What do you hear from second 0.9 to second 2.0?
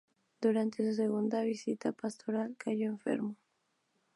segunda visita